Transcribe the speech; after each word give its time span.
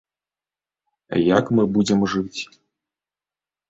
Як 1.37 1.45
мы 1.59 1.63
будзем 1.79 1.99
жыць. 2.17 2.41